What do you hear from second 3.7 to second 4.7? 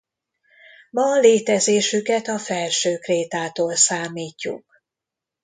számítjuk.